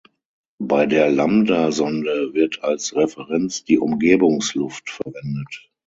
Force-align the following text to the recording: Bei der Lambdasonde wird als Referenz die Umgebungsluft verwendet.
Bei 0.57 0.87
der 0.87 1.11
Lambdasonde 1.11 2.33
wird 2.33 2.63
als 2.63 2.95
Referenz 2.95 3.65
die 3.65 3.77
Umgebungsluft 3.77 4.89
verwendet. 4.89 5.69